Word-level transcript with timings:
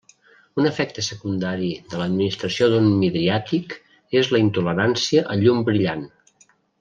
Un 0.61 0.67
efecte 0.69 1.01
secundari 1.07 1.67
de 1.91 1.99
l'administració 1.99 2.69
d'un 2.71 2.89
midriàtic 3.03 3.77
és 4.23 4.31
la 4.37 4.41
intolerància 4.47 5.25
a 5.35 5.41
llum 5.45 5.61
brillant. 5.73 6.07